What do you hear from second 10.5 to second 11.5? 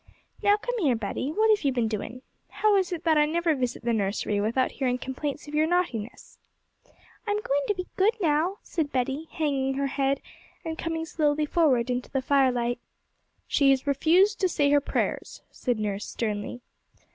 and coming slowly